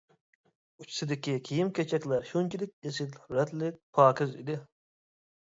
ئۇچىسىدىكى 0.85 1.35
كىيىم-كېچەكلەر 1.49 2.25
شۇنچىلىك 2.31 2.89
ئېسىل، 2.91 3.13
رەتلىك، 3.37 3.79
پاكىز 4.01 4.35
ئىدى. 4.43 4.59